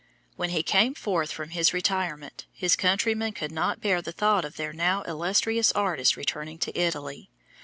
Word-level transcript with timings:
When 0.35 0.49
he 0.49 0.63
came 0.63 0.95
forth 0.95 1.31
from 1.31 1.49
his 1.51 1.75
retirement, 1.75 2.47
his 2.51 2.75
countrymen 2.75 3.33
could 3.33 3.51
not 3.51 3.81
bear 3.81 4.01
the 4.01 4.11
thought 4.11 4.45
of 4.45 4.55
their 4.55 4.73
now 4.73 5.03
illustrous 5.05 5.71
artist 5.73 6.17
returning 6.17 6.57
to 6.57 6.75
Italy. 6.75 7.29